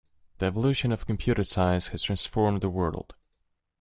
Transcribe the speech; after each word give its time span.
The 0.39 0.47
evolution 0.47 0.91
of 0.91 1.05
computer 1.05 1.43
science 1.43 1.89
has 1.89 2.01
transformed 2.01 2.61
the 2.61 2.69
world. 2.71 3.13